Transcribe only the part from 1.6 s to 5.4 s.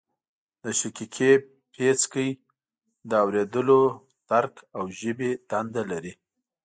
پیڅکی د اوریدلو درک او ژبې